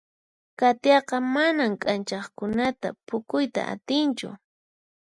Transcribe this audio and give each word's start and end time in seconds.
Katiaqa 0.59 1.15
manan 1.35 1.73
k'anchaqkunata 1.81 2.87
phukuyta 3.07 3.61
atinchu. 3.73 4.29